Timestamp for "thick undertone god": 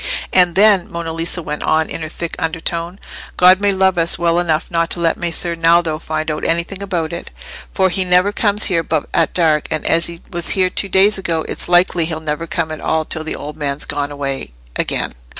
2.09-3.61